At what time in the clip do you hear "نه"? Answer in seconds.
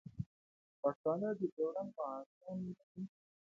2.59-2.65